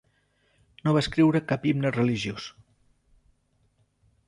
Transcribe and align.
No 0.87 0.93
va 0.95 1.01
escriure 1.05 1.41
cap 1.51 1.67
himne 1.73 1.93
religiós. 1.99 2.49